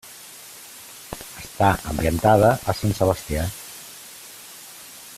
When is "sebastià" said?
3.01-3.47